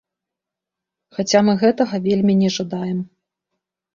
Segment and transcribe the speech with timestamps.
[1.17, 2.99] Хаця мы гэтага вельмі не жадаем.